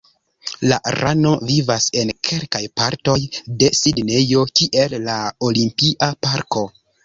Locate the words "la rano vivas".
0.69-1.89